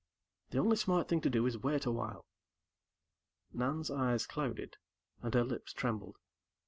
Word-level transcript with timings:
The 0.49 0.57
only 0.57 0.77
smart 0.77 1.07
thing 1.07 1.21
to 1.21 1.29
do 1.29 1.45
is 1.45 1.59
wait 1.59 1.85
a 1.85 1.91
while." 1.91 2.25
Nan's 3.53 3.91
eyes 3.91 4.25
clouded, 4.25 4.77
and 5.21 5.31
her 5.35 5.43
lips 5.43 5.73
trembled. 5.73 6.17